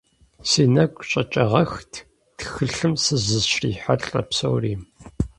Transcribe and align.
Си 0.49 0.63
нэгу 0.73 1.01
щӀэкӀагъэххэт 1.09 1.93
тхылъым 2.37 2.93
сызыщрихьэлӀэ 3.03 4.21
псори. 4.27 4.73